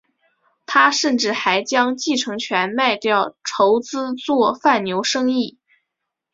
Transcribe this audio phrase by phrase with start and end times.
[0.65, 5.59] 他甚至还将继承权卖掉筹资做贩牛生意。